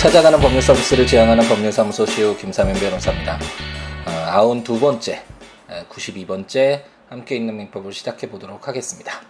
[0.00, 3.38] 찾아가는 법률 서비스를 지향하는 법률사무소 CEO 김사면 변호사입니다.
[4.06, 5.20] 어, 92번째,
[5.90, 6.80] 92번째
[7.10, 9.20] 함께 있는 민법을 시작해 보도록 하겠습니다.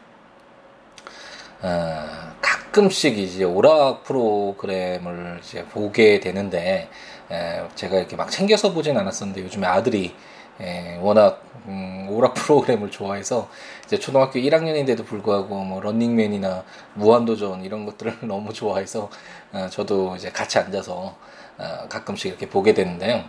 [1.62, 2.06] 어,
[2.40, 6.88] 가끔씩 이제 오락 프로그램을 이제 보게 되는데
[7.32, 10.14] 에, 제가 이렇게 막 챙겨서 보진 않았었는데 요즘에 아들이
[10.60, 13.48] 에, 워낙 음, 오락 프로그램을 좋아해서
[13.84, 19.10] 이제 초등학교 1학년인데도 불구하고 뭐 런닝맨이나 무한도전 이런 것들을 너무 좋아해서
[19.52, 21.14] 어, 저도 이제 같이 앉아서
[21.58, 23.24] 어, 가끔씩 이렇게 보게 되는데요.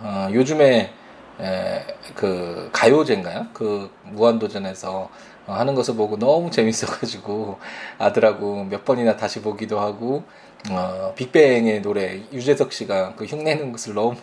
[0.00, 0.92] 어, 요즘에
[1.40, 3.46] 에, 그 가요제인가요?
[3.52, 5.08] 그 무한도전에서
[5.46, 7.58] 어, 하는 것을 보고 너무 재밌어가지고
[7.98, 10.24] 아들하고 몇 번이나 다시 보기도 하고
[10.70, 14.16] 어, 빅뱅의 노래 유재석 씨가 그 흉내는 것을 너무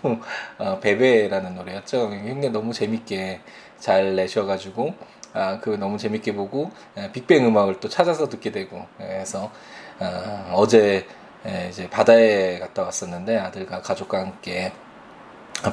[0.57, 2.09] 어, 베베라는 노래였죠.
[2.12, 3.41] 흉내 너무 재밌게
[3.77, 4.93] 잘 내셔가지고
[5.34, 9.51] 아, 그 너무 재밌게 보고 에, 빅뱅 음악을 또 찾아서 듣게 되고 그래서
[9.99, 11.05] 어, 어제
[11.45, 14.71] 에, 이제 바다에 갔다 왔었는데 아들과 가족과 함께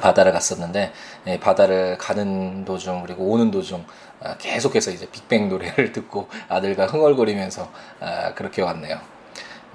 [0.01, 0.91] 바다를 갔었는데
[1.27, 3.85] 예, 바다를 가는 도중 그리고 오는 도중
[4.21, 8.99] 아, 계속해서 이제 빅뱅 노래를 듣고 아들과 흥얼거리면서 아, 그렇게 왔네요.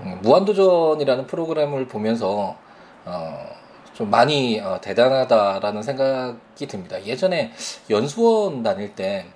[0.01, 2.57] 음, 무한도전이라는 프로그램을 보면서
[3.05, 3.47] 어,
[3.93, 7.03] 좀 많이 어, 대단하다라는 생각이 듭니다.
[7.05, 7.53] 예전에
[7.91, 9.27] 연수원 다닐 때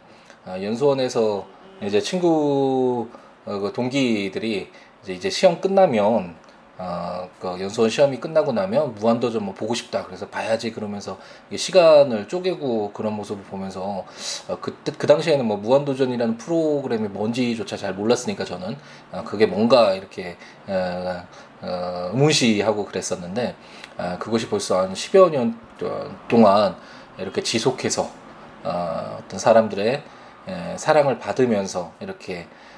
[0.47, 1.47] 어, 연수원에서
[1.83, 3.09] 이제 친구
[3.45, 4.69] 그 동기들이
[5.03, 6.35] 이제, 이제 시험 끝나면
[6.79, 10.05] 어, 그 연수원 시험이 끝나고 나면 무한도전 뭐 보고 싶다.
[10.05, 11.19] 그래서 봐야지 그러면서
[11.55, 14.05] 시간을 쪼개고 그런 모습을 보면서
[14.49, 18.77] 어, 그때 그 당시에는 뭐 무한도전이라는 프로그램이 뭔지조차 잘 몰랐으니까 저는
[19.13, 21.25] 어, 그게 뭔가 이렇게 어,
[21.63, 23.55] 어, 의문시하고 그랬었는데
[23.97, 25.59] 어, 그것이 벌써 한 10여 년
[26.29, 26.77] 동안
[27.19, 28.11] 이렇게 지속해서
[28.65, 30.03] 어, 어떤 사람들의
[30.49, 32.76] 에, 사랑을 받으면서 이렇게 어,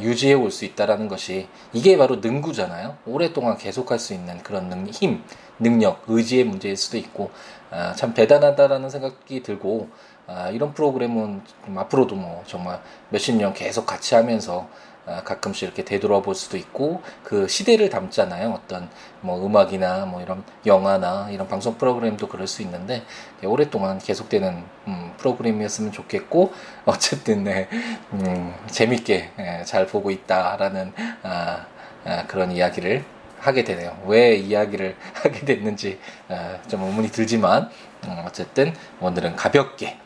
[0.00, 2.96] 유지해 올 수 있다라는 것이 이게 바로 능구잖아요.
[3.06, 5.22] 오랫동안 계속할 수 있는 그런 능, 힘,
[5.58, 7.30] 능력, 의지의 문제일 수도 있고
[7.70, 9.88] 어, 참 대단하다라는 생각이 들고
[10.26, 11.42] 어, 이런 프로그램은
[11.76, 14.68] 앞으로도 뭐 정말 몇십 년 계속 같이 하면서 어,
[15.04, 18.50] 가끔씩 이렇게 되돌아볼 수도 있고 그 시대를 담잖아요.
[18.50, 18.88] 어떤
[19.20, 23.02] 뭐 음악이나 뭐 이런 영화나 이런 방송 프로그램도 그럴 수 있는데
[23.44, 26.52] 오랫동안 계속되는 음, 프로그램이었으면 좋겠고
[26.86, 27.68] 어쨌든 네,
[28.12, 30.92] 음, 재밌게 예, 잘 보고 있다라는
[31.22, 31.66] 아,
[32.04, 33.04] 아, 그런 이야기를
[33.40, 34.00] 하게 되네요.
[34.06, 35.98] 왜 이야기를 하게 됐는지
[36.28, 37.70] 아, 좀 의문이 들지만
[38.04, 39.98] 음, 어쨌든 오늘은 가볍게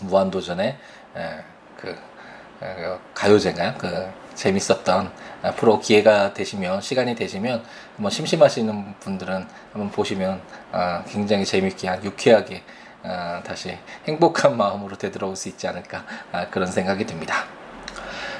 [0.00, 0.76] 무한도전의
[1.16, 1.44] 에,
[1.76, 2.11] 그 어,
[3.14, 3.74] 가요제인가요?
[3.78, 5.10] 그 재밌었던
[5.56, 7.62] 프로 기회가 되시면 시간이 되시면
[7.96, 10.40] 한번 심심하시는 분들은 한번 보시면
[10.72, 12.62] 어, 굉장히 재밌게 유쾌하게
[13.02, 17.44] 어, 다시 행복한 마음으로 되돌아올 수 있지 않을까 아, 그런 생각이 듭니다.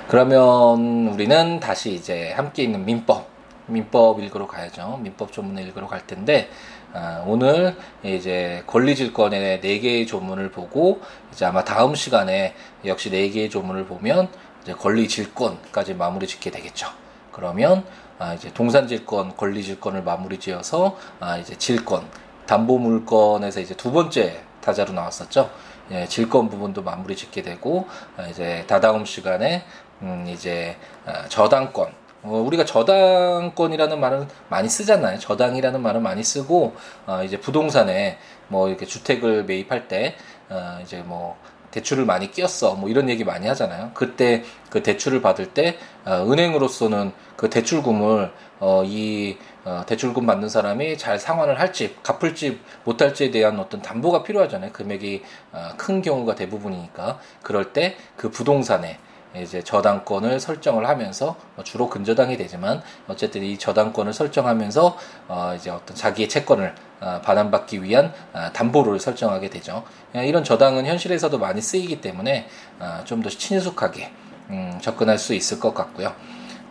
[0.09, 3.31] 그러면 우리는 다시 이제 함께 있는 민법
[3.67, 4.99] 민법 읽으러 가야죠.
[5.03, 6.49] 민법 조문을 읽으러 갈 텐데
[6.82, 6.82] 아,
[7.27, 11.01] 오늘 이제 권리질권의 네 개의 조문을 보고
[11.33, 12.55] 이제 아마 다음 시간에
[12.85, 14.29] 역시 네 개의 조문을 보면
[14.63, 16.89] 이제 권리질권까지 마무리 짓게 되겠죠.
[17.33, 17.85] 그러면
[18.19, 22.07] 아, 이제 동산질권, 권리질권을 마무리 지어서 아, 이제 질권,
[22.47, 25.51] 담보물권에서 이제 두 번째 타자로 나왔었죠.
[25.91, 29.65] 예, 질권 부분도 마무리 짓게 되고 아, 이제 다다음 시간에
[30.03, 31.93] 음, 이제 아, 저당권
[32.23, 35.19] 어, 우리가 저당권이라는 말은 많이 쓰잖아요.
[35.19, 36.75] 저당이라는 말은 많이 쓰고
[37.07, 38.19] 어, 이제 부동산에
[38.49, 40.15] 뭐 이렇게 주택을 매입할 때
[40.49, 41.37] 어, 이제 뭐
[41.73, 43.91] 대출을 많이 끼었어 뭐 이런 얘기 많이 하잖아요.
[43.95, 48.31] 그때 그 대출을 받을 때 어, 은행으로서는 그 대출금을
[48.61, 54.71] 어, 이 어, 대출금 받는 사람이 잘 상환을 할지 갚을지 못할지에 대한 어떤 담보가 필요하잖아요.
[54.73, 55.23] 금액이
[55.53, 58.99] 어, 큰 경우가 대부분이니까 그럴 때 그 부동산에
[59.37, 64.99] 이제 저당권을 설정을 하면서 뭐 주로 근저당이 되지만 어쨌든 이 저당권을 설정하면서
[65.29, 69.85] 어 이제 어떤 자기의 채권을 어 반환받기 위한 어 담보를 설정하게 되죠.
[70.17, 72.49] 예, 이런 저당은 현실에서도 많이 쓰이기 때문에
[72.79, 74.13] 어좀 더 친숙하게
[74.51, 76.15] 음 접근할 수 있을 것 같고요.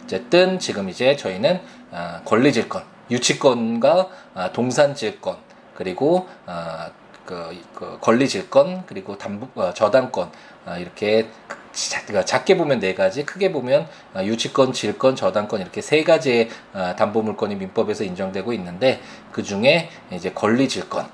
[0.03, 1.61] 어쨌든 지금 이제 저희는
[1.91, 5.37] 어 권리질권, 유치권과 어 동산질권
[5.73, 6.91] 그리고 어
[7.25, 10.29] 그, 그 권리질권 그리고 담보 어, 저당권
[10.65, 11.29] 어, 이렇게
[12.05, 16.93] 그러니까 작게 보면 네 가지, 크게 보면 어, 유치권, 질권, 저당권 이렇게 세 가지의 어,
[16.97, 19.01] 담보 물권이 민법에서 인정되고 있는데
[19.31, 21.07] 그 중에 이제 권리 질권,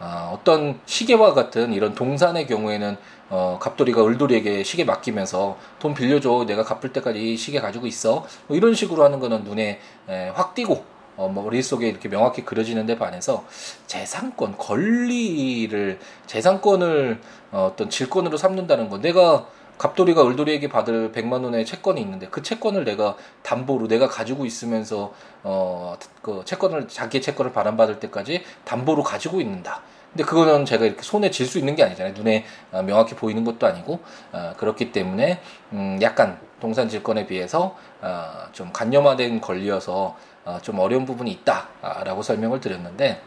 [0.00, 2.96] 어, 떤 시계와 같은 이런 동산의 경우에는
[3.30, 8.56] 어, 갑돌이가 을돌이에게 시계 맡기면서 돈 빌려줘, 내가 갚을 때까지 이 시계 가지고 있어, 뭐
[8.56, 10.84] 이런 식으로 하는 거는 눈에 에, 확 띄고
[11.16, 13.44] 어, 뭐 머릿속에 이렇게 명확히 그려지는데 반해서
[13.86, 17.20] 재산권, 권리를, 재산권을
[17.52, 19.00] 어, 어떤 질권으로 삼는다는 거.
[19.00, 19.46] 내가
[19.78, 25.12] 갑돌이가 을돌이에게 받을 100만 원의 채권이 있는데 그 채권을 내가 담보로 내가 가지고 있으면서
[25.42, 29.82] 어 그 채권을 자기의 채권을 반환받을 때까지 담보로 가지고 있는다.
[30.12, 32.14] 근데 그거는 제가 이렇게 손에 쥘수 있는 게 아니잖아요.
[32.14, 34.00] 눈에 어, 명확히 보이는 것도 아니고
[34.32, 35.40] 어, 그렇기 때문에
[35.72, 40.16] 음 약간 동산 질권에 비해서 어 좀 간념화된 권리여서
[40.46, 43.20] 어 좀 어려운 부분이 있다라고 설명을 드렸는데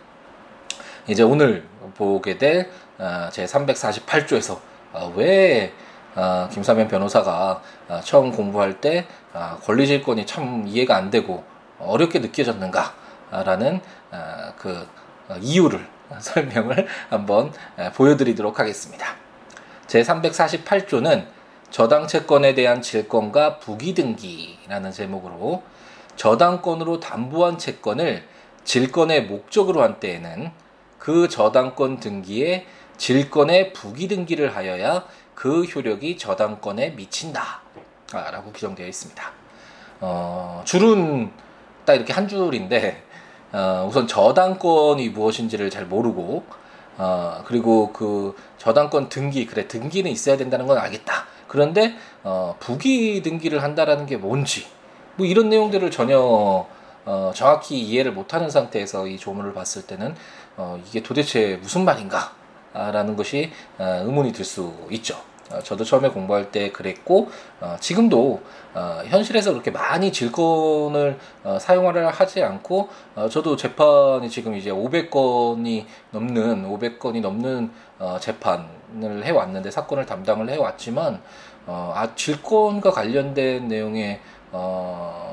[1.07, 1.65] 이제 오늘
[1.95, 4.59] 보게 될 어, 제 348조에서
[4.93, 5.73] 어, 왜
[6.17, 11.43] 어, 김사면 변호사가 어, 처음 공부할 때 어, 권리질권이 참 이해가 안 되고
[11.79, 13.79] 어렵게 느껴졌는가라는
[14.11, 14.87] 어, 그
[15.29, 15.85] 어, 이유를
[16.19, 19.15] 설명을 한번 어, 보여드리도록 하겠습니다.
[19.85, 21.27] 제 348조는
[21.69, 25.61] 저당 채권에 대한 질권과 부기등기라는 제목으로
[26.15, 28.23] 저당권으로 담보한 채권을
[28.63, 30.49] 질권의 목적으로 한 때에는
[30.97, 32.65] 그 저당권 등기에
[32.97, 35.05] 질권의 부기등기를 하여야
[35.35, 37.61] 그 효력이 저당권에 미친다.
[38.13, 39.31] 아, 라고 규정되어 있습니다.
[39.99, 41.31] 어, 줄은
[41.85, 43.03] 딱 이렇게 한 줄인데,
[43.51, 46.43] 어, 우선 저당권이 무엇인지를 잘 모르고,
[46.97, 51.25] 어, 그리고 그 저당권 등기, 그래, 등기는 있어야 된다는 건 알겠다.
[51.47, 54.67] 그런데, 어, 부기 등기를 한다라는 게 뭔지,
[55.15, 60.15] 뭐 이런 내용들을 전혀, 어, 정확히 이해를 못하는 상태에서 이 조문을 봤을 때는,
[60.57, 62.36] 어, 이게 도대체 무슨 말인가?
[62.91, 65.17] 라는 것이 어, 의문이 들 수 있죠.
[65.51, 67.29] 어, 저도 처음에 공부할 때 그랬고
[67.61, 68.41] 어, 지금도
[69.07, 71.17] 현실에서 그렇게 많이 질권을
[71.59, 72.89] 사용하려 하지 않고
[73.31, 77.71] 저도 재판이 지금 이제 500건이 넘는 500건이 넘는
[78.19, 81.19] 재판을 해왔는데 사건을 담당을 해왔지만
[81.65, 84.19] 아 질권과 관련된 내용의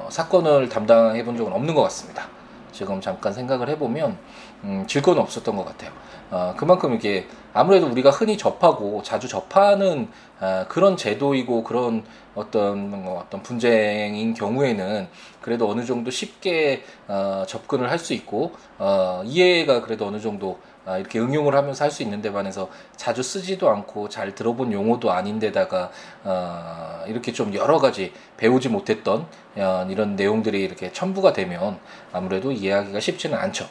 [0.08, 2.29] 사건을 담당해 본 적은 없는 것 같습니다.
[2.73, 4.17] 지금 잠깐 생각을 해보면
[4.64, 5.93] 음, 질권은 없었던 것 같아요.
[6.34, 10.08] 어, 그만큼 이게 아무래도 우리가 흔히 접하고 자주 접하는
[10.40, 12.02] 어, 그런 제도이고 그런
[12.34, 15.06] 어떤 뭐 어떤 분쟁인 경우에는
[15.40, 20.98] 그래도 어느 정도 쉽게 어, 접근을 할 수 있고 어, 이해가 그래도 어느 정도 아,
[20.98, 25.92] 이렇게 응용을 하면서 할 수 있는 데 반해서 자주 쓰지도 않고 잘 들어본 용어도 아닌데다가
[26.25, 29.26] 어, 이렇게 좀 여러 가지 배우지 못했던
[29.56, 31.78] 어, 이런 내용들이 이렇게 첨부가 되면
[32.12, 33.69] 아무래도 이해하기가 쉽지는 않죠.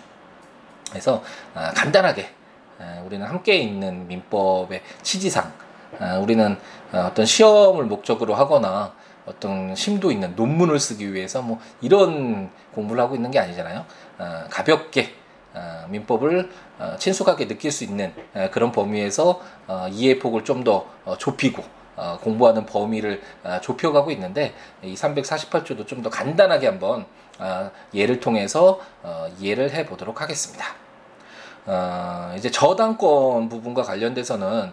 [0.89, 1.21] 그래서
[1.53, 2.42] 어, 간단하게 어,
[3.05, 5.51] 우리는 함께 있는 민법의 취지상
[5.99, 6.57] 어, 우리는
[6.91, 8.93] 어, 어떤 시험을 목적으로 하거나
[9.25, 13.85] 어떤 심도 있는 논문을 쓰기 위해서 뭐 이런 공부를 하고 있는 게 아니잖아요.
[14.17, 15.13] 어, 가볍게
[15.53, 16.49] 어, 민법을
[16.79, 19.39] 어, 친숙하게 느낄 수 있는 어, 그런 범위에서
[19.91, 20.85] 이해 폭을 좀 더
[21.17, 21.63] 좁히고
[22.21, 23.21] 공부하는 범위를
[23.61, 27.05] 좁혀가고 있는데 이 348조도 좀 더 간단하게 한번
[27.93, 28.79] 예를 통해서
[29.39, 30.82] 이해를 해보도록 하겠습니다.
[32.37, 34.71] 이제 저당권 부분과 관련돼서는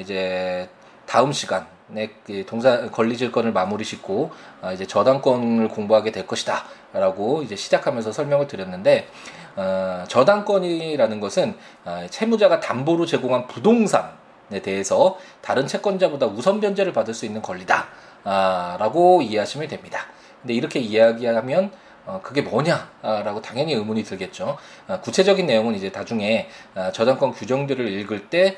[0.00, 0.68] 이제
[1.06, 2.10] 다음 시간 네,
[2.46, 4.30] 동사 권리질권을 마무리 짓고
[4.72, 9.08] 이제 저당권을 공부하게 될 것이다라고 이제 시작하면서 설명을 드렸는데
[9.56, 17.24] 어, 저당권이라는 것은 어, 채무자가 담보로 제공한 부동산에 대해서 다른 채권자보다 우선 변제를 받을 수
[17.24, 17.84] 있는 권리다라고
[18.24, 20.06] 아, 이해하시면 됩니다.
[20.42, 21.70] 근데 이렇게 이야기하면
[22.06, 24.56] 어, 그게 뭐냐라고 당연히 의문이 들겠죠.
[24.88, 28.56] 어, 구체적인 내용은 이제 나중에 어, 저당권 규정들을 읽을 때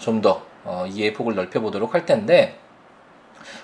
[0.00, 2.58] 좀더 어, 어, 이해 폭을 넓혀보도록 할 텐데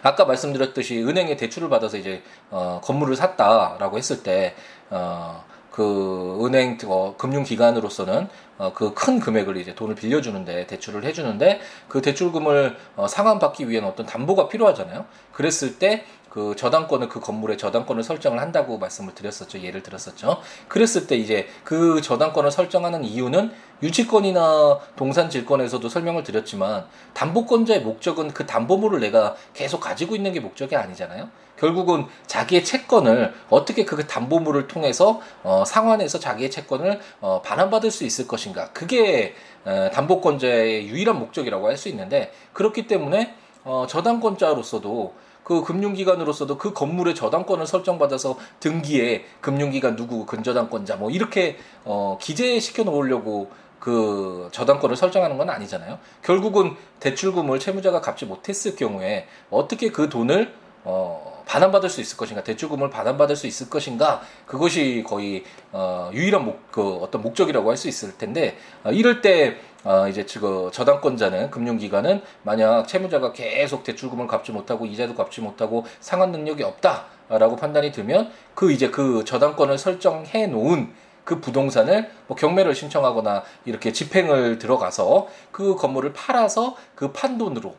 [0.03, 4.55] 아까 말씀드렸듯이 은행에 대출을 받아서 이제 어, 건물을 샀다라고 했을 때
[4.91, 8.29] 어, 그 은행 어, 금융기관으로서는
[8.59, 14.49] 어, 그큰 금액을 이제 돈을 빌려주는데 대출을 해주는데 그 대출금을 어, 상환받기 위한 어떤 담보가
[14.49, 15.07] 필요하잖아요.
[15.33, 19.61] 그랬을 때 그 저당권을 그 건물에 저당권을 설정을 한다고 말씀을 드렸었죠.
[19.61, 20.41] 예를 들었었죠.
[20.67, 29.01] 그랬을 때 이제 그 저당권을 설정하는 이유는 유치권이나 동산질권에서도 설명을 드렸지만 담보권자의 목적은 그 담보물을
[29.01, 31.29] 내가 계속 가지고 있는 게 목적이 아니잖아요.
[31.59, 38.27] 결국은 자기의 채권을 어떻게 그 담보물을 통해서 어, 상환해서 자기의 채권을 어, 반환받을 수 있을
[38.27, 38.71] 것인가.
[38.73, 39.35] 그게
[39.67, 43.35] 어, 담보권자의 유일한 목적이라고 할 수 있는데 그렇기 때문에
[43.65, 52.19] 어, 저당권자로서도 그 금융기관으로서도 그 건물의 저당권을 설정받아서 등기에 금융기관 누구 근저당권자 뭐 이렇게 어,
[52.21, 55.99] 기재시켜 놓으려고 그 저당권을 설정하는 건 아니잖아요.
[56.23, 62.91] 결국은 대출금을 채무자가 갚지 못했을 경우에 어떻게 그 돈을 어, 반환받을 수 있을 것인가, 대출금을
[62.91, 68.17] 반환받을 수 있을 것인가, 그것이 거의 어, 유일한 목, 그 어떤 목적이라고 할 수 있을
[68.17, 74.87] 텐데 어, 이럴 때 어, 이제 그 저당권자는 금융기관은 만약 채무자가 계속 대출금을 갚지 못하고
[74.87, 80.93] 이자도 갚지 못하고 상환 능력이 없다라고 판단이 들면 그 이제 그 저당권을 설정해 놓은
[81.25, 87.75] 그 부동산을 뭐 경매를 신청하거나 이렇게 집행을 들어가서 그 건물을 팔아서 그 판돈으로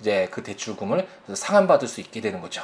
[0.00, 2.62] 이제 그 대출금을 상환받을 수 있게 되는 거죠.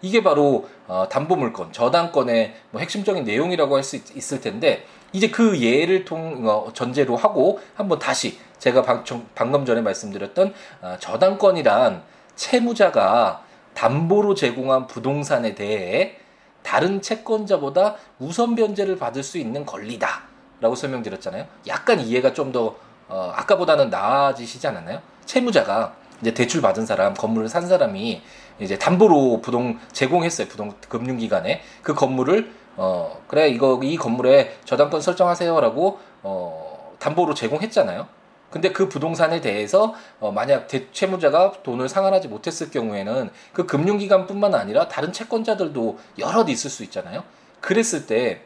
[0.00, 6.04] 이게 바로 어, 담보물건, 저당권의 뭐 핵심적인 내용이라고 할 수 있을 텐데 이제 그 예를
[6.04, 12.02] 통 어, 전제로 하고 한번 다시 제가 방, 방금 전에 말씀드렸던 어, 저당권이란
[12.36, 13.42] 채무자가
[13.74, 16.16] 담보로 제공한 부동산에 대해
[16.62, 21.46] 다른 채권자보다 우선 변제를 받을 수 있는 권리다라고 설명드렸잖아요.
[21.66, 22.76] 약간 이해가 좀더
[23.08, 25.00] 어, 아까보다는 나아지시지 않았나요?
[25.24, 28.20] 채무자가 이제 대출 받은 사람, 건물을 산 사람이
[28.60, 30.48] 이제 담보로 부동 제공했어요.
[30.48, 38.06] 부동 금융기관에 그 건물을 어 그래 이거 이 건물에 저당권 설정하세요라고 어 담보로 제공했잖아요.
[38.50, 44.88] 근데 그 부동산에 대해서 어 만약 대, 채무자가 돈을 상환하지 못했을 경우에는 그 금융기관뿐만 아니라
[44.88, 47.24] 다른 채권자들도 여럿 있을 수 있잖아요.
[47.60, 48.42] 그랬을 때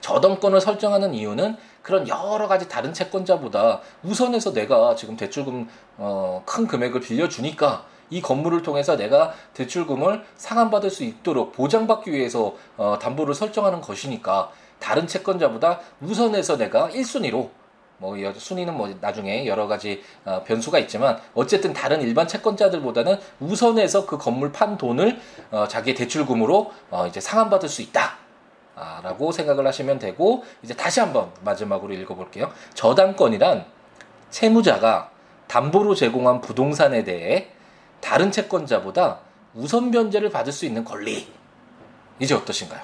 [0.00, 5.68] 저당권을 설정하는 이유는 그런 여러 가지 다른 채권자보다 우선해서 내가 지금 대출금
[5.98, 12.98] 어, 큰 금액을 빌려주니까 이 건물을 통해서 내가 대출금을 상환받을 수 있도록 보장받기 위해서 어,
[13.00, 17.50] 담보를 설정하는 것이니까 다른 채권자보다 우선해서 내가 1순위로
[17.98, 24.18] 뭐 순위는 뭐 나중에 여러 가지 어, 변수가 있지만 어쨌든 다른 일반 채권자들보다는 우선해서 그
[24.18, 25.18] 건물 판 돈을
[25.50, 28.18] 어, 자기의 대출금으로 어, 이제 상환받을 수 있다.
[28.78, 32.52] 아, 라고 생각을 하시면 되고 이제 다시 한번 마지막으로 읽어볼게요.
[32.74, 33.64] 저당권이란
[34.28, 35.10] 채무자가
[35.46, 37.48] 담보로 제공한 부동산에 대해
[38.06, 39.18] 다른 채권자보다
[39.52, 41.26] 우선 변제를 받을 수 있는 권리.
[42.20, 42.80] 이제 어떠신가요?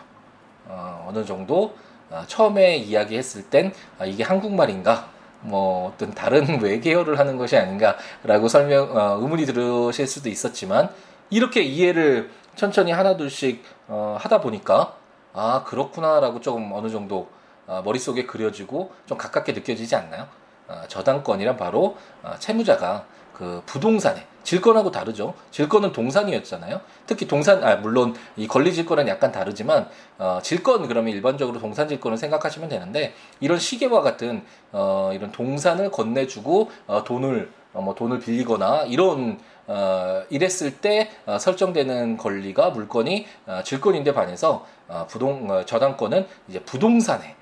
[0.67, 1.77] 어, 어느 정도
[2.11, 5.11] 어, 처음에 이야기했을 땐 아, 이게 한국말인가?
[5.43, 10.91] 뭐 어떤 다른 외계어를 하는 것이 아닌가라고 설명 어, 의문이 들으실 수도 있었지만
[11.31, 14.97] 이렇게 이해를 천천히 하나둘씩 어, 하다 보니까
[15.35, 17.29] 아 그렇구나라고 조금 어느 정도
[17.69, 20.27] 어, 머릿속에 그려지고 좀 가깝게 느껴지지 않나요?
[20.67, 25.35] 어, 저당권이란 바로 어, 채무자가 그 부동산에 질권하고 다르죠.
[25.51, 26.81] 질권은 동산이었잖아요.
[27.07, 32.19] 특히 동산 아 물론 이 권리 질권은 약간 다르지만 어 질권 그러면 일반적으로 동산 질권을
[32.19, 38.83] 생각하시면 되는데 이런 시계와 같은 어 이런 동산을 건네주고 어 돈을 어 뭐 돈을 빌리거나
[38.83, 46.27] 이런 어, 이랬을 때 어, 설정되는 권리가 물건이 어, 질권인데 반해서 어, 부동 어, 저당권은
[46.49, 47.37] 이제 부동산에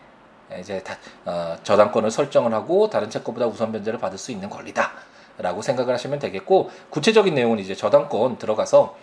[0.59, 4.92] 이제 다, 어, 저당권을 설정을 하고 다른 채권보다 우선 변제를 받을 수 있는 권리다
[5.42, 8.97] 라고 생각을 하시면 되겠고 구체적인 내용은 이제 저당권 들어가서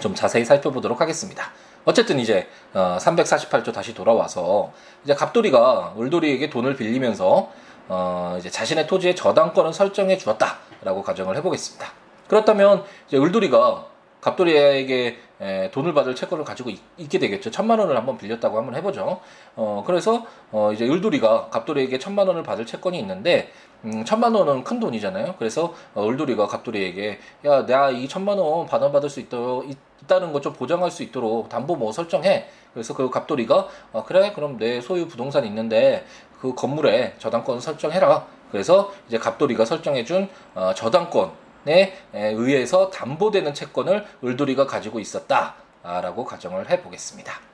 [0.00, 1.50] 좀 자세히 살펴보도록 하겠습니다.
[1.84, 4.72] 어쨌든 이제 어, 348조 다시 돌아와서
[5.04, 7.50] 이제 갑돌이가 을돌이에게 돈을 빌리면서
[7.88, 11.92] 어, 이제 자신의 토지에 저당권을 설정해 주었다라고 가정을 해보겠습니다.
[12.28, 13.86] 그렇다면 이제 을돌이가
[14.20, 17.50] 갑돌이에게 에, 돈을 받을 채권을 가지고 있, 게 되겠죠.
[17.50, 19.20] 천만 원을 한번 빌렸다고 한번 해보죠.
[19.56, 23.50] 어, 그래서 어, 이제 을돌이가 갑돌이에게 천만 원을 받을 채권이 있는데
[23.84, 25.34] 음, 천만 원은 큰 돈이잖아요.
[25.38, 29.68] 그래서 어, 을돌이가 갑돌이에게 야, 내가 이 천만 원 받아받을 수 있도록
[30.02, 32.46] 있다는 것 좀 보장할 수 있도록 담보 뭐 설정해.
[32.74, 36.04] 그래서 그 갑돌이가 어, 그래 그럼 내 소유 부동산 있는데
[36.40, 38.26] 그 건물에 저당권 설정해라.
[38.50, 41.32] 그래서 이제 갑돌이가 설정해준 어, 저당권
[41.68, 47.51] 에 의해서 담보되는 채권을 을돌이가 가지고 있었다라고 가정을 해보겠습니다.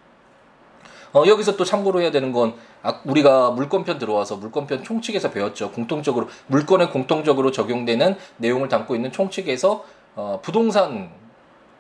[1.19, 5.73] 어, 여기서 또 참고로 해야 되는 건 아, 우리가 물권편 들어와서 물권편 총칙에서 배웠죠.
[5.73, 9.85] 공통적으로 물권에 공통적으로 적용되는 내용을 담고 있는 총칙에서
[10.15, 11.11] 어, 부동산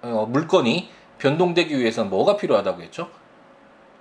[0.02, 3.08] 어, 물건이 변동되기 위해서는 뭐가 필요하다고 했죠?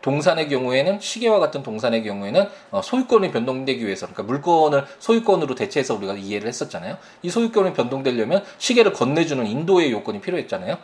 [0.01, 6.13] 동산의 경우에는 시계와 같은 동산의 경우에는 어, 소유권이 변동되기 위해서 그러니까 물건을 소유권으로 대체해서 우리가
[6.13, 6.97] 이해를 했었잖아요.
[7.23, 10.77] 이 소유권이 변동되려면 시계를 건네주는 인도의 요건이 필요했잖아요.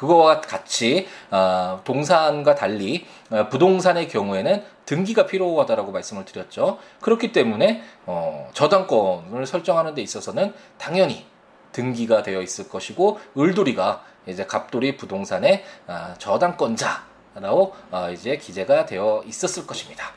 [0.00, 6.78] 그거와 같이 어, 동산과 달리 어, 부동산의 경우에는 등기가 필요하다라고 말씀을 드렸죠.
[7.02, 11.26] 그렇기 때문에 어, 저당권을 설정하는 데 있어서는 당연히
[11.72, 17.04] 등기가 되어 있을 것이고 을돌이가 이제 갑돌이 부동산의 어, 저당권자
[17.34, 20.14] 라고 어, 이제 기재가 되어 있었을 것입니다.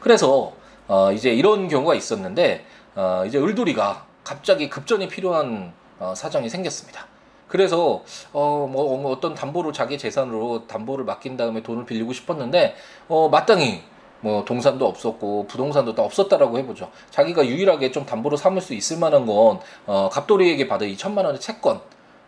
[0.00, 0.54] 그래서
[0.88, 7.13] 어, 이제 이런 경우가 있었는데 어, 이제 을돌이가 갑자기 급전이 필요한 어, 사정이 생겼습니다.
[7.54, 12.74] 그래서 어, 뭐, 뭐 어떤 담보로 자기 재산으로 담보를 맡긴 다음에 돈을 빌리고 싶었는데
[13.06, 13.80] 어, 마땅히
[14.18, 16.90] 뭐 동산도 없었고 부동산도 다 없었다라고 해보죠.
[17.10, 21.40] 자기가 유일하게 좀 담보로 삼을 수 있을 만한 건 어, 갑돌이에게 받은 이 천만 원의
[21.40, 21.80] 채권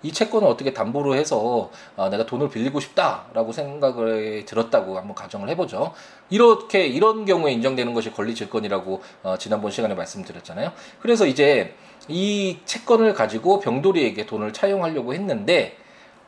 [0.05, 5.93] 이 채권을 어떻게 담보로 해서 아, 내가 돈을 빌리고 싶다라고 생각을 들었다고 한번 가정을 해보죠.
[6.31, 10.71] 이렇게 이런 경우에 인정되는 것이 권리질권이라고 어, 지난번 시간에 말씀드렸잖아요.
[11.01, 11.75] 그래서 이제
[12.09, 15.77] 이 채권을 가지고 병돌이에게 돈을 차용하려고 했는데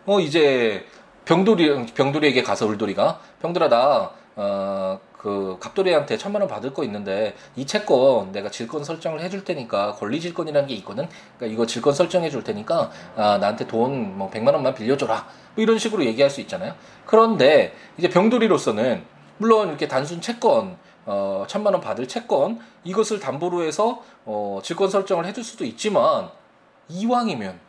[0.06, 0.84] 어 이제
[1.24, 7.66] 병돌이 병돌이에게 가서 울돌이가 병돌아 나 어, 그 갑돌이한테 천만 원 받을 거 있는데 이
[7.66, 11.08] 채권 내가 질권 설정을 해줄 테니까 권리 질권이라는 게 있거든.
[11.36, 15.26] 그러니까 이거 질권 설정해 줄 테니까 아, 나한테 돈 뭐 백만 원만 빌려줘라.
[15.54, 16.74] 뭐 이런 식으로 얘기할 수 있잖아요.
[17.04, 19.02] 그런데 이제 병돌이로서는
[19.38, 25.26] 물론 이렇게 단순 채권 어, 천만 원 받을 채권 이것을 담보로 해서 어, 질권 설정을
[25.26, 26.30] 해줄 수도 있지만
[26.88, 27.60] 이왕이면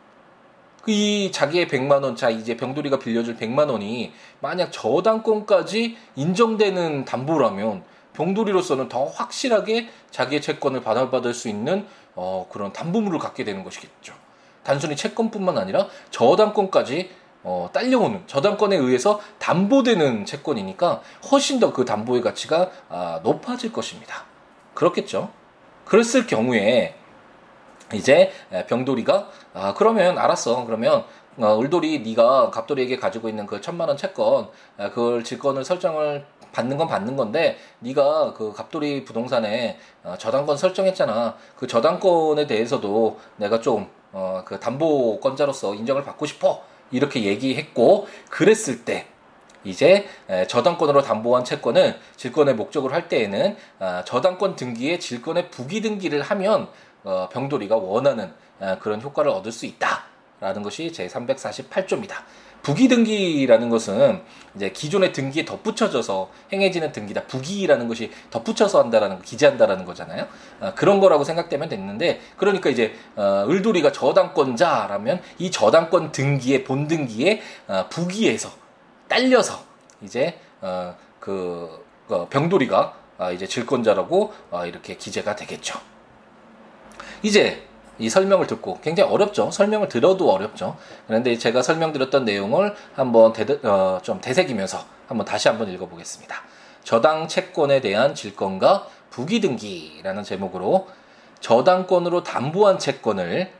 [0.88, 7.84] 이 자기의 100만 원, 자 이제 병돌이가 빌려줄 100만 원이 만약 저당권까지 인정되는 담보라면
[8.14, 11.86] 병돌이로서는 더 확실하게 자기의 채권을 받아받을 수 있는
[12.16, 14.14] 어, 그런 담보물을 갖게 되는 것이겠죠.
[14.64, 17.12] 단순히 채권뿐만 아니라 저당권까지
[17.44, 24.28] 어, 딸려오는 저당권에 의해서 담보되는 채권이니까 훨씬 더 그 담보의 가치가 아, 높아질 것입니다.
[24.79, 25.29] 그렇겠죠.
[25.83, 26.95] 그랬을 경우에
[27.93, 28.31] 이제
[28.67, 30.63] 병돌이가 아 그러면 알았어.
[30.63, 31.03] 그러면
[31.38, 36.77] 어, 을돌이 네가 갑돌이에게 가지고 있는 그 천만 원 채권 아, 그걸 질권을 설정을 받는
[36.77, 41.36] 건 받는 건데 네가 그 갑돌이 부동산에 어, 저당권 설정했잖아.
[41.57, 46.63] 그 저당권에 대해서도 내가 좀 어, 그 담보권자로서 인정을 받고 싶어.
[46.91, 49.07] 이렇게 얘기했고 그랬을 때
[49.63, 50.08] 이제
[50.48, 56.70] 저당권으로 담보한 채권은 질권의 목적으로 할 때에는 아, 저당권 등기에 질권의 부기 등기를 하면
[57.04, 62.16] 어, 병돌이가 원하는 어, 그런 효과를 얻을 수 있다라는 것이 제 348조입니다.
[62.62, 64.22] 부기 등기라는 것은
[64.56, 67.24] 이제 기존의 등기에 덧붙여져서 행해지는 등기다.
[67.24, 70.28] 부기라는 것이 덧붙여서 한다라는 거, 기재한다라는 거잖아요.
[70.60, 77.86] 어, 그런 거라고 생각되면 됐는데, 그러니까 이제 어, 을돌이가 저당권자라면 이 저당권 등기의 본등기에 어,
[77.89, 78.51] 부기에서
[79.10, 79.60] 딸려서
[80.01, 85.80] 이제 어, 그 어, 병돌이가 어, 이제 질권자라고 어, 이렇게 기재가 되겠죠.
[87.22, 87.66] 이제
[87.98, 89.51] 이 설명을 듣고 굉장히 어렵죠.
[89.51, 90.78] 설명을 들어도 어렵죠.
[91.06, 96.36] 그런데 제가 설명드렸던 내용을 한번 대, 어, 좀 되새기면서 한번 다시 한번 읽어보겠습니다.
[96.86, 100.88] 저당 채권에 대한 질권과 부기등기라는 제목으로
[101.42, 103.51] 저당권으로 담보한 채권을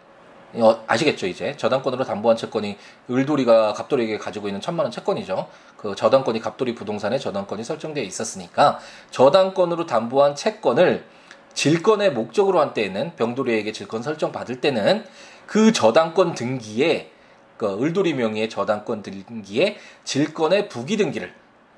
[0.54, 2.78] 어, 아시겠죠 이제 저당권으로 담보한 채권이
[3.10, 5.48] 을돌이가 갑돌이에게 가지고 있는 천만 원 채권이죠.
[5.78, 8.80] 그 저당권이 갑돌이 부동산에 저당권이 설정되어 있었으니까
[9.12, 11.06] 저당권으로 담보한 채권을
[11.54, 15.06] 질권의 목적으로 한 때에는 병돌이에게 질권 설정 받을 때는
[15.46, 17.12] 그 저당권 등기에
[17.58, 21.34] 그 을돌이 명의의 저당권 등기에 질권의 부기 등기를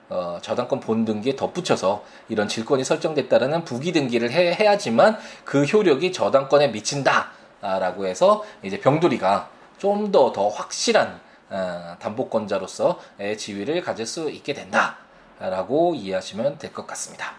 [0.09, 6.67] 어, 저당권 본 등기에 덧붙여서 이런 질권이 설정됐다라는 부기 등기를 해, 해야지만 그 효력이 저당권에
[6.67, 11.19] 미친다 라고 해서 이제 병돌이가 좀 더더 더 확실한
[11.49, 17.33] 어, 담보권자로서의 지위를 가질 수 있게 된다라고 이해하시면 될 것 같습니다.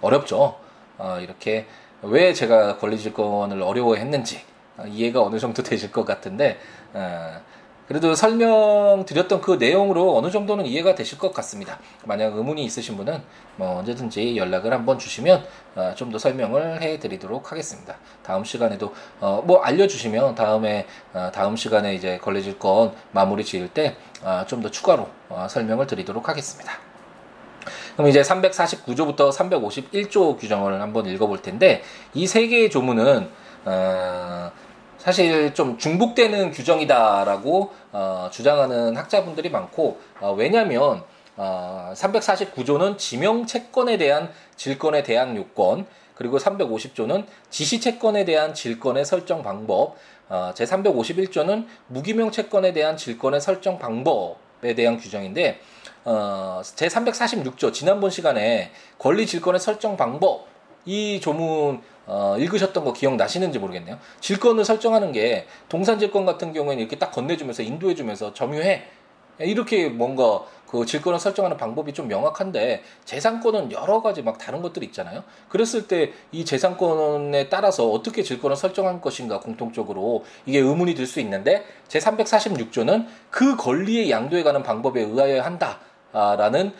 [0.00, 0.56] 어렵죠.
[0.98, 1.66] 어, 이렇게
[2.02, 4.42] 왜 제가 권리질권을 어려워했는지
[4.76, 6.58] 어, 이해가 어느 정도 되실 것 같은데
[6.92, 7.40] 어,
[7.88, 11.78] 그래도 설명드렸던 그 내용으로 어느 정도는 이해가 되실 것 같습니다.
[12.04, 13.22] 만약 의문이 있으신 분은
[13.56, 15.44] 뭐 언제든지 연락을 한번 주시면
[15.76, 17.96] 어, 좀 더 설명을 해드리도록 하겠습니다.
[18.24, 23.96] 다음 시간에도 어, 뭐 알려주시면 다음에 어, 다음 시간에 이제 권리질권 마무리 지을 때
[24.48, 25.08] 좀 더 추가로
[25.48, 26.72] 설명을 드리도록 하겠습니다.
[27.94, 31.82] 그럼 이제 349조부터 351조 규정을 한번 읽어볼 텐데
[32.14, 33.28] 이 세 개의 조문은
[33.66, 34.50] 어,
[35.06, 41.04] 사실 좀 중복되는 규정이다라고 어, 주장하는 학자분들이 많고 어, 왜냐하면
[41.36, 49.44] 어, 349조는 지명 채권에 대한 질권의 대항 요건 그리고 350조는 지시 채권에 대한 질권의 설정
[49.44, 49.94] 방법
[50.28, 55.60] 어, 제 351조는 무기명 채권에 대한 질권의 설정 방법에 대한 규정인데
[56.04, 60.48] 어, 제 346조 지난번 시간에 권리 질권의 설정 방법
[60.84, 63.98] 이 조문 어, 읽으셨던 거 기억나시는지 모르겠네요.
[64.20, 68.84] 질권을 설정하는 게 동산 질권 같은 경우에는 이렇게 딱 건네주면서 인도해주면서 점유해
[69.38, 75.24] 이렇게 뭔가 그 질권을 설정하는 방법이 좀 명확한데 재산권은 여러 가지 막 다른 것들이 있잖아요.
[75.48, 81.64] 그랬을 때 이 재산권에 따라서 어떻게 질권을 설정한 것인가 공통적으로 이게 의문이 들 수 있는데
[81.86, 85.80] 제 346조는 그 권리의 양도에 관한 방법에 의하여야 한다.
[86.12, 86.72] 라는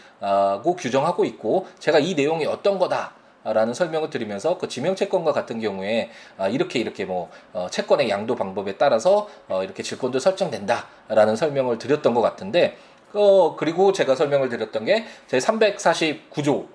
[0.63, 3.13] 고 규정하고 있고 제가 이 내용이 어떤 거다.
[3.53, 8.35] 라는 설명을 드리면서 그 지명 채권과 같은 경우에 아, 이렇게 이렇게 뭐 어, 채권의 양도
[8.35, 12.77] 방법에 따라서 어, 이렇게 질권도 설정된다라는 설명을 드렸던 것 같은데
[13.13, 16.67] 어, 그리고 제가 설명을 드렸던 게 제 349조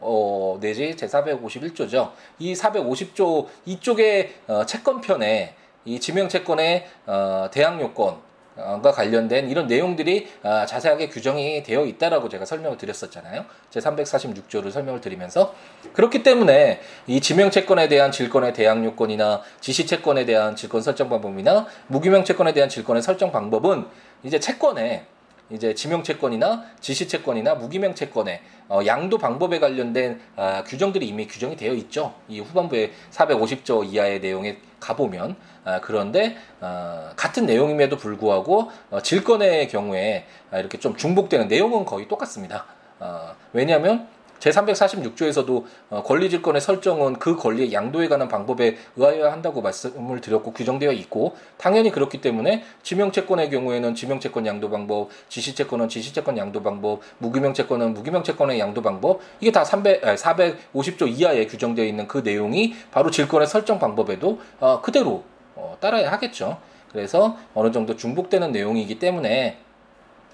[0.00, 2.12] 어, 내지 제 451조죠.
[2.38, 8.16] 이 450조 이쪽에 어, 채권편에 이 지명 채권의 어, 대항 요건
[8.56, 13.44] 과 관련된 이런 내용들이 아, 자세하게 규정이 되어 있다라고 제가 설명을 드렸었잖아요.
[13.70, 15.54] 제 346조를 설명을 드리면서
[15.92, 21.66] 그렇기 때문에 이 지명 채권에 대한 질권의 대항 요건이나 지시 채권에 대한 질권 설정 방법이나
[21.86, 23.86] 무기명 채권에 대한 질권의 설정 방법은
[24.24, 25.06] 이제 채권에
[25.50, 32.14] 이제 지명채권이나 지시채권이나 무기명채권의 어, 양도 방법에 관련된 아, 규정들이 이미 규정이 되어 있죠.
[32.28, 40.26] 이 후반부에 450조 이하의 내용에 가보면 아, 그런데 어, 같은 내용임에도 불구하고 어, 질권의 경우에
[40.50, 42.66] 아, 이렇게 좀 중복되는 내용은 거의 똑같습니다.
[43.00, 44.08] 어, 왜냐하면
[44.40, 51.36] 제346조에서도 어, 권리질권의 설정은 그 권리의 양도에 관한 방법에 의하여야 한다고 말씀을 드렸고 규정되어 있고
[51.56, 58.82] 당연히 그렇기 때문에 지명채권의 경우에는 지명채권 양도 방법, 지시채권은 지시채권 양도 방법, 무기명채권은 무기명채권의 양도
[58.82, 64.80] 방법 이게 다 300, 450조 이하에 규정되어 있는 그 내용이 바로 질권의 설정 방법에도 어,
[64.80, 65.24] 그대로
[65.54, 66.58] 어, 따라야 하겠죠.
[66.92, 69.58] 그래서 어느 정도 중복되는 내용이기 때문에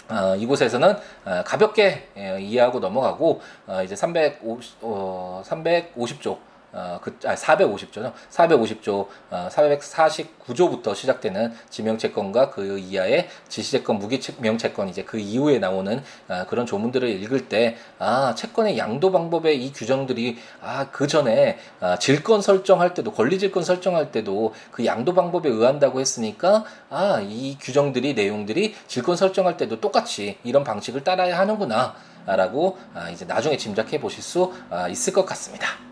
[0.09, 6.38] 어, 이곳에서는 어, 가볍게 예, 이해하고 넘어가고 어, 이제 350, 어, 350조
[6.76, 8.12] 어, 그, 아, 450조죠.
[8.30, 16.66] 450조, 어, 449조부터 시작되는 지명채권과 그 이하의 지시채권, 무기명채권, 이제 그 이후에 나오는 아, 그런
[16.66, 22.92] 조문들을 읽을 때, 아, 채권의 양도 방법의 이 규정들이, 아, 그 전에 아, 질권 설정할
[22.92, 29.56] 때도, 권리질권 설정할 때도 그 양도 방법에 의한다고 했으니까, 아, 이 규정들이, 내용들이 질권 설정할
[29.56, 31.94] 때도 똑같이 이런 방식을 따라야 하는구나.
[32.26, 35.86] 라고 아, 이제 나중에 짐작해 보실 수 아, 있을 것 같습니다.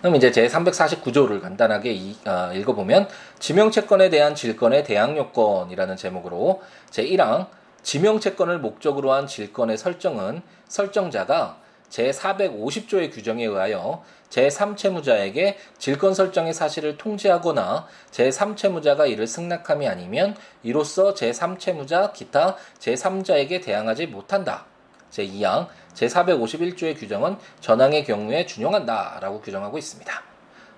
[0.00, 3.08] 그럼 이제 제 349조를 간단하게 이, 어, 읽어보면
[3.40, 7.48] 지명채권에 대한 질권의 대항요건이라는 제목으로 제 1항
[7.82, 11.58] 지명채권을 목적으로 한 질권의 설정은 설정자가
[11.88, 22.12] 제 450조의 규정에 의하여 제3채무자에게 질권 설정의 사실을 통지하거나 제3채무자가 이를 승낙함이 아니면 이로써 제3채무자
[22.12, 24.66] 기타 제3자에게 대항하지 못한다.
[25.10, 30.28] 제2항 제451조의 규정은 전항의 경우에 준용한다라고 규정하고 있습니다.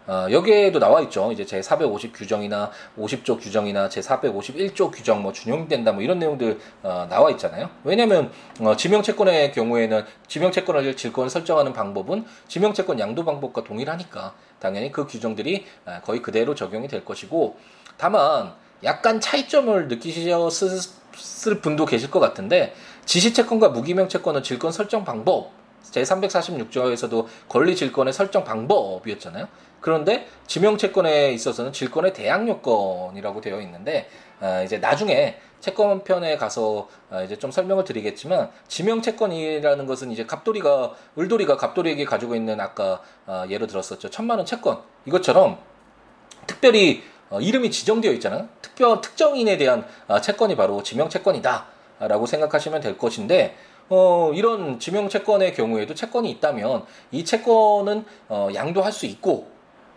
[0.07, 1.31] 어, 여기에도 나와 있죠.
[1.31, 7.07] 이제 제 450 규정이나 50조 규정이나 제 451조 규정 뭐 준용된다 뭐 이런 내용들 어,
[7.09, 7.71] 나와 있잖아요.
[7.85, 15.67] 왜냐하면 어, 지명채권의 경우에는 지명채권을 질권 설정하는 방법은 지명채권 양도 방법과 동일하니까 당연히 그 규정들이
[15.85, 17.57] 아, 거의 그대로 적용이 될 것이고
[17.97, 25.51] 다만 약간 차이점을 느끼셨을 분도 계실 것 같은데 지시채권과 무기명채권은 질권 설정 방법
[25.83, 29.49] 제346조에서도 권리 질권의 설정 방법이었잖아요.
[29.81, 34.09] 그런데 지명채권에 있어서는 질권의 대항 요건이라고 되어 있는데
[34.41, 41.57] 아, 이제 나중에 채권편에 가서 아, 이제 좀 설명을 드리겠지만 지명채권이라는 것은 이제 갑돌이가 을돌이가
[41.57, 45.59] 갑돌이에게 가지고 있는 아까 아, 예로 들었었죠 천만 원 채권 이것처럼
[46.47, 48.49] 특별히 어, 이름이 지정되어 있잖아요.
[48.61, 53.57] 특별 특정인에 대한 아, 채권이 바로 지명 채권이다라고 생각하시면 될 것인데
[53.89, 59.49] 어, 이런 지명 채권의 경우에도 채권이 있다면 이 채권은 어, 양도할 수 있고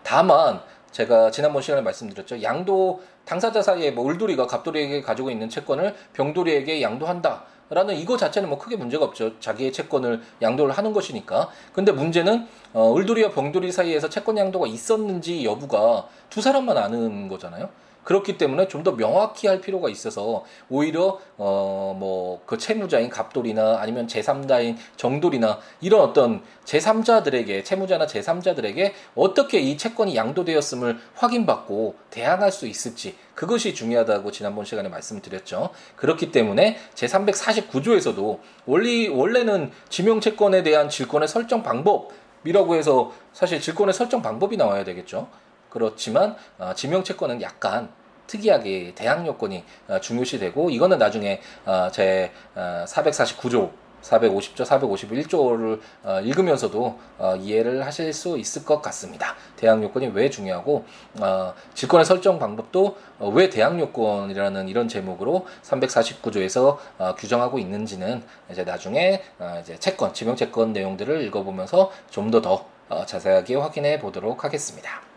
[0.04, 2.44] 다만 제가 지난번 시간에 말씀드렸죠.
[2.44, 7.46] 양도 당사자 사이에 뭐 을돌이가 갑돌이에게 가지고 있는 채권을 병돌이에게 양도한다.
[7.70, 9.40] 라는 이거 자체는 뭐 크게 문제가 없죠.
[9.40, 11.50] 자기의 채권을 양도를 하는 것이니까.
[11.72, 17.70] 근데 문제는 어, 을돌이와 병돌이 사이에서 채권 양도가 있었는지 여부가 두 사람만 아는 거잖아요.
[18.04, 24.08] 그렇기 때문에 좀 더 명확히 할 필요가 있어서 오히려 어 뭐 그 채무자인 갑돌이나 아니면
[24.08, 33.16] 제3자인 정돌이나 이런 어떤 제3자들에게 채무자나 제3자들에게 어떻게 이 채권이 양도되었음을 확인받고 대항할 수 있을지
[33.36, 35.70] 그것이 중요하다고 지난번 시간에 말씀드렸죠.
[35.96, 42.10] 그렇기 때문에 제349조에서도 원리 원래는 지명 채권에 대한 질권의 설정 방법
[42.44, 45.28] 이라고 해서 사실 질권의 설정 방법이 나와야 되겠죠.
[45.74, 47.90] 그렇지만 어, 지명채권은 약간
[48.28, 57.00] 특이하게 대항 요건이 어, 중요시되고 이거는 나중에 어, 제 어, 449조 450조, 451조를 어, 읽으면서도
[57.18, 59.36] 어, 이해를 하실 수 있을 것 같습니다.
[59.56, 60.86] 대항 요건이 왜 중요하고
[61.20, 68.64] 어, 질권의 설정 방법도 어, 왜 대항 요건이라는 이런 제목으로 349조에서 어, 규정하고 있는지는 이제
[68.64, 75.13] 나중에 어, 이제 채권, 지명 채권 내용들을 읽어보면서 좀 더더 어, 자세하게 확인해 보도록 하겠습니다.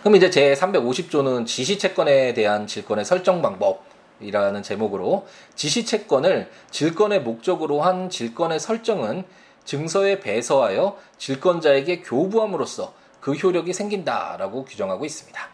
[0.00, 3.84] 그럼 이제 제 350조는 지시채권에 대한 질권의 설정 방법
[4.20, 9.24] 이라는 제목으로 지시채권을 질권의 목적으로 한 질권의 설정은
[9.64, 15.48] 증서에 배서하여 질권자에게 교부함으로써 그 효력이 생긴다라고 규정하고 있습니다.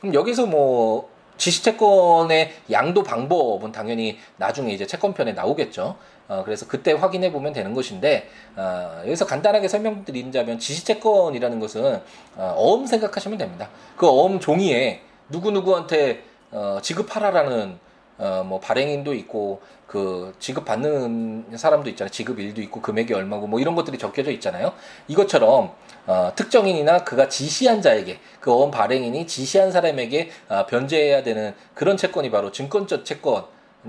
[0.00, 5.96] 그럼 여기서 뭐 지시채권의 양도 방법은 당연히 나중에 이제 채권편에 나오겠죠.
[6.30, 12.00] 어, 그래서 그때 확인해 보면 되는 것인데 어, 여기서 간단하게 설명드리자면 지시채권이라는 것은
[12.36, 13.68] 어, 어음 생각하시면 됩니다.
[13.96, 17.78] 그 어음 종이에 누구 누구한테 어, 지급하라라는
[18.18, 22.12] 어, 뭐 발행인도 있고 그 지급 받는 사람도 있잖아요.
[22.12, 24.72] 지급일도 있고 금액이 얼마고 뭐 이런 것들이 적혀져 있잖아요.
[25.08, 25.72] 이것처럼
[26.06, 32.30] 어, 특정인이나 그가 지시한 자에게 그 어원 발행인이 지시한 사람에게 어, 변제해야 되는 그런 채권이
[32.30, 33.46] 바로 증권적 채권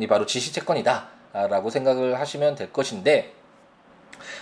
[0.09, 3.33] 바로 지시 채권이다 라고 생각을 하시면 될 것인데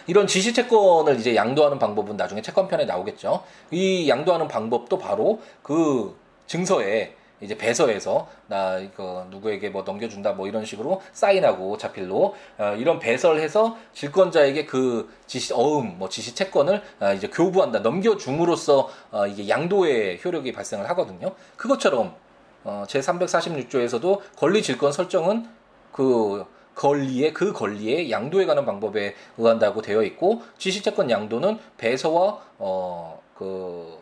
[0.07, 3.43] 이런 지시 채권을 이제 양도하는 방법은 나중에 채권편에 나오겠죠.
[3.71, 10.65] 이 양도하는 방법도 바로 그 증서에 이제 배서해서 나 이거 누구에게 뭐 넘겨준다 뭐 이런
[10.65, 17.27] 식으로 사인하고 자필로 어, 이런 배설해서 질권자에게 그 지시 어음 뭐 지시 채권을 어, 이제
[17.27, 21.33] 교부한다 넘겨줌으로써 어, 이게 양도의 효력이 발생을 하거든요.
[21.55, 22.13] 그것처럼
[22.65, 25.47] 어, 제 346조에서도 권리 질권 설정은
[25.93, 26.45] 그
[26.79, 33.97] 권리의 그 권리의 양도에 관한 방법에 의한다고 되어 있고 지시채권 양도는 배서와 어 그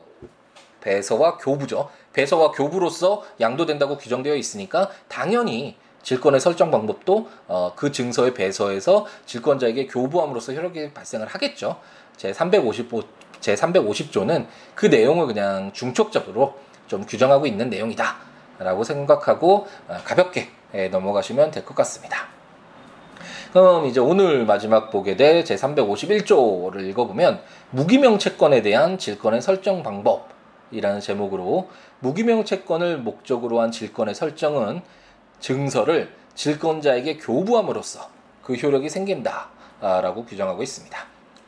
[0.81, 1.89] 배서와 교부죠.
[2.13, 10.53] 배서와 교부로서 양도된다고 규정되어 있으니까 당연히 질권의 설정 방법도 어, 그 증서의 배서에서 질권자에게 교부함으로써
[10.53, 11.79] 효력이 발생을 하겠죠.
[12.15, 13.03] 제 355,
[13.39, 18.15] 제 350조는 그 내용을 그냥 중촉적으로 좀 규정하고 있는 내용이다.
[18.59, 22.36] 라고 생각하고 어, 가볍게 예, 넘어가시면 될 것 같습니다.
[23.51, 30.29] 그럼 이제 오늘 마지막 보게 될 제 351조를 읽어보면 무기명 채권에 대한 질권의 설정 방법
[30.71, 34.81] 이라는 제목으로 무기명 채권을 목적으로 한 질권의 설정은
[35.39, 38.09] 증서를 질권자에게 교부함으로써
[38.43, 40.97] 그 효력이 생긴다라고 규정하고 있습니다.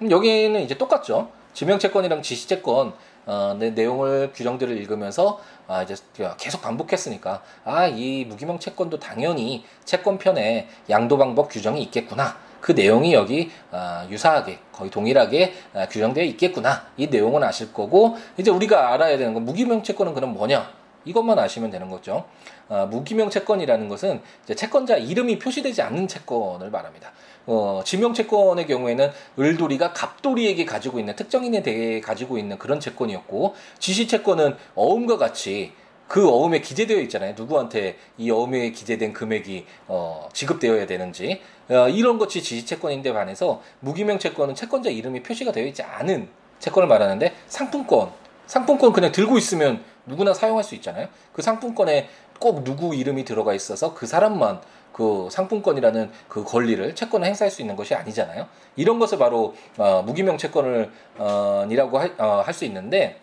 [0.10, 1.30] 여기는 이제 똑같죠.
[1.54, 2.94] 지명채권이랑 지시채권
[3.30, 5.96] 어, 내 내용을 규정들을 읽으면서 아, 이제
[6.39, 12.38] 계속 반복했으니까 아, 이 무기명 채권도 당연히 채권편에 양도 방법 규정이 있겠구나.
[12.60, 18.50] 그 내용이 여기 어, 유사하게 거의 동일하게 어, 규정되어 있겠구나 이 내용은 아실 거고 이제
[18.50, 20.68] 우리가 알아야 되는 건 무기명 채권은 그럼 뭐냐
[21.06, 22.26] 이것만 아시면 되는 거죠.
[22.68, 24.22] 어, 무기명 채권이라는 것은
[24.56, 27.12] 채권자 이름이 표시되지 않는 채권을 말합니다.
[27.52, 29.10] 어, 지명 채권의 경우에는
[29.40, 35.74] 을돌이가 갑돌이에게 가지고 있는 특정인에 대해 가지고 있는 그런 채권이었고 지시 채권은 어음과 같이
[36.08, 37.34] 그 어음에 기재되어 있잖아요.
[37.36, 44.54] 누구한테 이 어음에 기재된 금액이 어, 지급되어야 되는지 어, 이런 것이 지시채권인데 반해서 무기명 채권은
[44.54, 48.12] 채권자 이름이 표시가 되어 있지 않은 채권을 말하는데 상품권
[48.46, 51.08] 상품권 그냥 들고 있으면 누구나 사용할 수 있잖아요.
[51.34, 52.10] 그 상품권에
[52.40, 54.62] 꼭 누구 이름이 들어가 있어서 그 사람만
[54.93, 58.47] 그 상품권이라는 그 권리를 채권을 행사할 수 있는 것이 아니잖아요.
[58.75, 63.21] 이런 것을 바로 어, 무기명 채권을 어, 이라고 할수 어, 있는데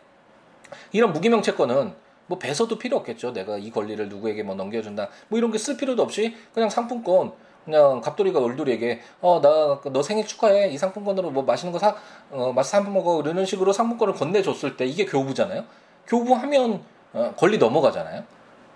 [0.92, 1.94] 이런 무기명 채권은
[2.29, 3.33] 뭐 배서도 필요 없겠죠.
[3.33, 5.09] 내가 이 권리를 누구에게 뭐 넘겨준다.
[5.29, 7.33] 뭐 이런 게 쓸 필요도 없이 그냥 상품권
[7.64, 11.96] 그냥 갑돌이가 을돌이에게 어 나 너 생일 축하해 이 상품권으로 뭐 맛있는 거 사
[12.31, 15.64] 어 맛있는 상품 먹어 이런 식으로 상품권을 건네줬을 때 이게 교부잖아요.
[16.07, 18.24] 교부하면 어, 권리 넘어가잖아요.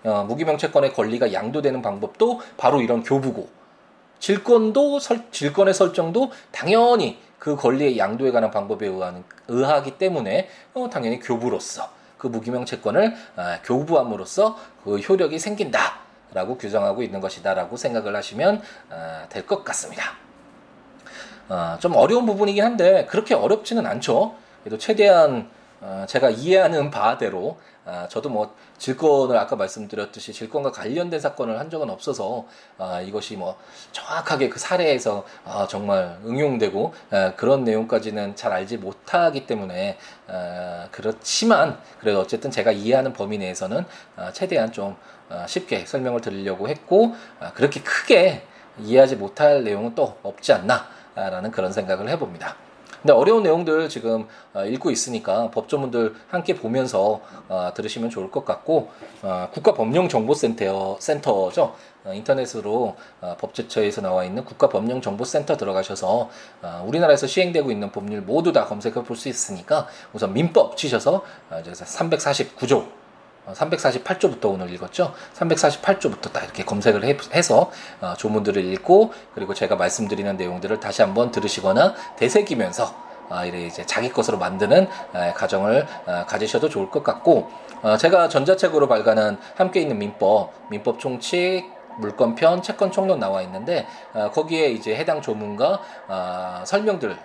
[0.03, 3.49] 어, 무기명채권의 권리가 양도되는 방법도 바로 이런 교부고
[4.19, 11.19] 질권도 설, 질권의 설정도 당연히 그 권리의 양도에 관한 방법에 의한, 의하기 때문에 어, 당연히
[11.19, 18.61] 교부로서 그 무기명 채권을 아, 교부함으로써 그 효력이 생긴다라고 규정하고 있는 것이다라고 생각을 하시면
[18.91, 20.03] 아, 될것 같습니다.
[21.49, 24.35] 아, 좀 어려운 부분이긴 한데 그렇게 어렵지는 않죠.
[24.63, 25.49] 그래도 최대한
[25.81, 27.57] 어, 제가 이해하는 바대로
[27.91, 32.45] 아, 저도 뭐 질권을 아까 말씀드렸듯이 질권과 관련된 사건을 한 적은 없어서
[32.77, 33.57] 아, 이것이 뭐
[33.91, 41.77] 정확하게 그 사례에서 아, 정말 응용되고 아, 그런 내용까지는 잘 알지 못하기 때문에 아, 그렇지만
[41.99, 43.83] 그래도 어쨌든 제가 이해하는 범위 내에서는
[44.15, 44.95] 아, 최대한 좀
[45.27, 48.47] 아, 쉽게 설명을 드리려고 했고 아, 그렇게 크게
[48.79, 52.55] 이해하지 못할 내용은 또 없지 않나라는 그런 생각을 해봅니다.
[53.01, 58.89] 근데 어려운 내용들 지금 어, 읽고 있으니까 법조문들 함께 보면서 어, 들으시면 좋을 것 같고
[59.23, 61.75] 어, 국가법령정보센터 센터죠.
[62.11, 62.95] 인터넷으로
[63.37, 66.31] 법제처에서 나와 있는 국가법령정보센터 들어가셔서
[66.87, 73.00] 우리나라에서 시행되고 있는 법률 모두 다 검색해 볼 수 있으니까 우선 민법 치셔서 349조
[73.47, 75.13] 348조부터 오늘 읽었죠.
[75.35, 81.95] 348조부터 딱 이렇게 검색을 해서 어, 조문들을 읽고 그리고 제가 말씀드리는 내용들을 다시 한번 들으시거나
[82.17, 84.89] 되새기면서 아, 이제 자기 것으로 만드는
[85.35, 87.49] 가정을 어, 가지셔도 좋을 것 같고
[87.81, 91.65] 어, 제가 전자책으로 발간한 함께 있는 민법, 민법 총칙,
[92.01, 93.87] 물권편, 채권 총론 나와 있는데
[94.33, 97.17] 거기에 이제 해당 조문과 설명들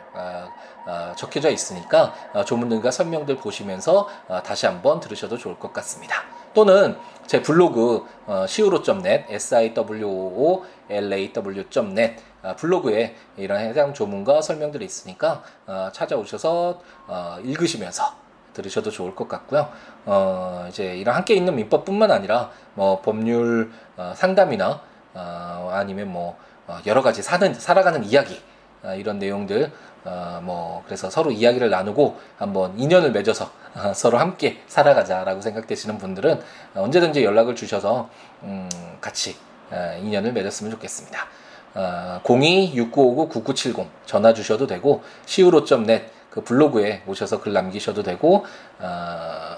[0.87, 6.23] 어, 적혀져 있으니까 어, 조문들과 설명들 보시면서 어, 다시 한번 들으셔도 좋을 것 같습니다.
[6.55, 10.65] 또는 제 블로그 siwo.net, siwoolaw.net
[12.57, 15.43] 블로그에 이런 해당 조문과 설명들이 있으니까
[15.93, 16.81] 찾아오셔서
[17.43, 18.26] 읽으시면서
[18.57, 19.69] 들으셔도 좋을 것 같고요.
[20.07, 24.81] 어, 이제 이런 함께 있는 민법뿐만 아니라 뭐 법률 어, 상담이나
[25.15, 26.37] 어, 아니면 뭐
[26.87, 28.41] 여러 가지 사는 살아가는 이야기
[28.83, 29.71] 어, 이런 내용들
[30.05, 36.41] 어, 뭐 그래서 서로 이야기를 나누고 한번 인연을 맺어서 어, 서로 함께 살아가자라고 생각되시는 분들은
[36.75, 38.09] 언제든지 연락을 주셔서
[38.43, 38.69] 음,
[39.01, 39.37] 같이
[39.71, 41.27] 어, 인연을 맺었으면 좋겠습니다.
[41.75, 48.45] 어, 02-6959-9970 전화 주셔도 되고 siwo.net 그 블로그에 오셔서 글 남기셔도 되고
[48.79, 49.57] 어,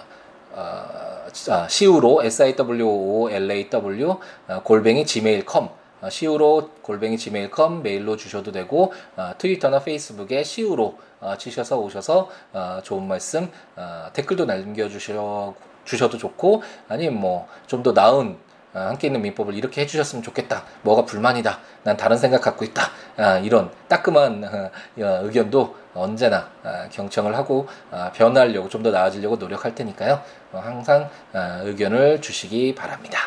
[0.53, 1.27] 어,
[1.67, 4.11] siwo s-i-w-o-l-a-w
[4.49, 5.65] 어, 골뱅이 gmail.com
[6.01, 10.45] 어, siwo 골뱅이 gmail.com 메일로 주셔도 되고 어, 트위터나 페이스북에
[11.21, 17.91] 어, 치셔서 오셔서 어, 좋은 말씀 어, 댓글도 남겨주셔 주셔도 좋고 아니면 뭐 좀 더
[17.91, 18.39] 나은
[18.75, 20.65] 어, 함께 있는 민법을 이렇게 해주셨으면 좋겠다.
[20.83, 21.59] 뭐가 불만이다.
[21.85, 22.83] 난 다른 생각 갖고 있다.
[23.17, 29.75] 아, 이런 따끔한 어, 의견도 언제나 아, 경청을 하고 아, 변하려고 좀 더 나아지려고 노력할
[29.75, 30.23] 테니까요.
[30.53, 33.19] 어, 항상 의견을 주시기 바랍니다.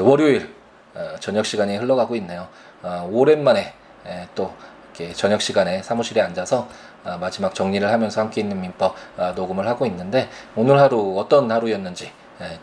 [0.00, 0.54] 월요일
[1.20, 2.48] 저녁 시간이 흘러가고 있네요.
[3.10, 3.72] 오랜만에
[4.34, 4.54] 또
[4.94, 6.68] 이렇게 저녁 시간에 사무실에 앉아서
[7.20, 8.94] 마지막 정리를 하면서 함께 있는 민법
[9.36, 12.12] 녹음을 하고 있는데 오늘 하루 어떤 하루였는지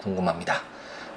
[0.01, 0.61] 궁금합니다.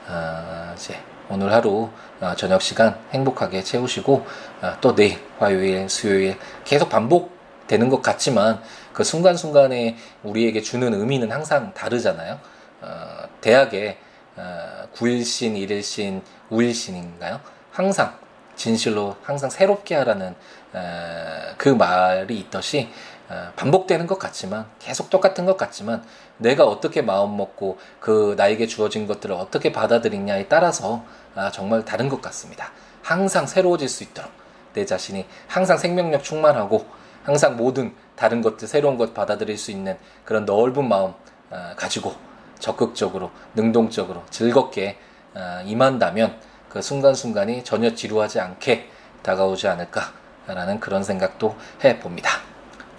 [0.08, 4.26] 아, 이제 오늘 하루 어, 저녁 시간 행복하게 채우시고
[4.62, 8.60] 어, 또 내일 화요일 수요일 계속 반복되는 것 같지만
[8.92, 12.38] 그 순간순간에 우리에게 주는 의미는 항상 다르잖아요.
[12.82, 13.98] 어, 대학에
[14.36, 17.40] 어, 9일신, 1일신, 5일신인가요?
[17.70, 18.14] 항상
[18.54, 20.34] 진실로 항상 새롭게 하라는
[20.72, 22.88] 어, 그 말이 있듯이
[23.21, 23.21] 어,
[23.56, 26.04] 반복되는 것 같지만 계속 똑같은 것 같지만
[26.38, 32.20] 내가 어떻게 마음 먹고 그 나에게 주어진 것들을 어떻게 받아들이냐에 따라서 아, 정말 다른 것
[32.20, 32.72] 같습니다.
[33.02, 34.30] 항상 새로워질 수 있도록
[34.74, 36.86] 내 자신이 항상 생명력 충만하고
[37.22, 41.14] 항상 모든 다른 것들 새로운 것 받아들일 수 있는 그런 넓은 마음
[41.50, 42.14] 아, 가지고
[42.58, 44.98] 적극적으로 능동적으로 즐겁게
[45.34, 48.88] 아, 임한다면 그 순간순간이 전혀 지루하지 않게
[49.22, 52.51] 다가오지 않을까라는 그런 생각도 해봅니다.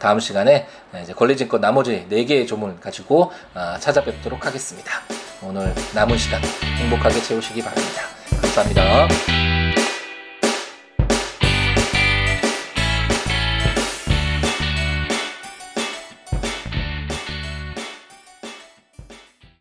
[0.04, 0.68] 다음 시간에
[1.02, 4.92] 이제 권리증권 나머지 4개의 조문 가지고 아, 찾아뵙도록 하겠습니다.
[5.42, 6.42] 오늘 남은 시간
[6.78, 8.02] 행복하게 채우시기 바랍니다.
[8.42, 9.63] 감사합니다.